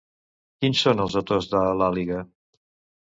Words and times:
Quins 0.63 0.79
són 0.87 1.03
els 1.05 1.17
autors 1.23 1.49
de 1.53 1.61
l'àliga? 1.83 2.27